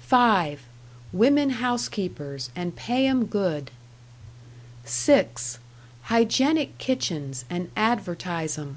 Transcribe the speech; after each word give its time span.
"(5) 0.00 0.64
Women 1.14 1.48
housekeepers 1.48 2.50
and 2.54 2.76
pay 2.76 3.06
'em 3.06 3.24
good. 3.24 3.70
"(6) 4.84 5.58
Hygienic 6.02 6.76
kitchens 6.76 7.46
and 7.48 7.70
advertise 7.74 8.58
'em. 8.58 8.76